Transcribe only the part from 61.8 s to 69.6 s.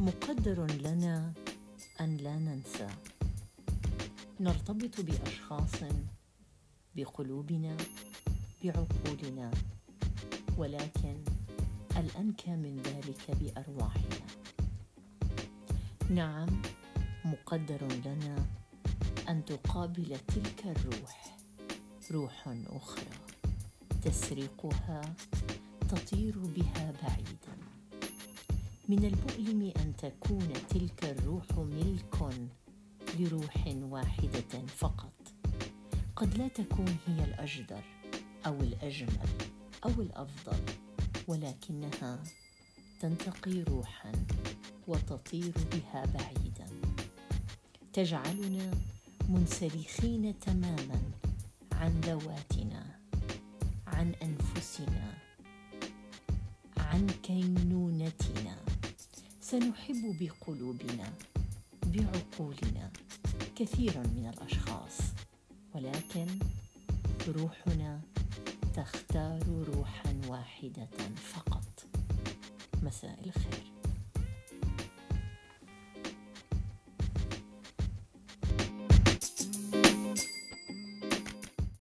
بعقولنا كثيرا من الأشخاص. ولكن روحنا تختار